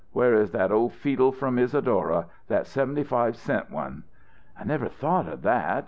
Where 0.13 0.33
is 0.33 0.49
that 0.53 0.71
old 0.71 0.93
feedle 0.93 1.31
from 1.31 1.59
Isadora 1.59 2.25
that 2.47 2.65
seventy 2.65 3.03
five 3.03 3.35
cents 3.35 3.69
one?" 3.69 4.01
"I 4.59 4.63
never 4.63 4.87
thought 4.89 5.27
of 5.27 5.43
that! 5.43 5.79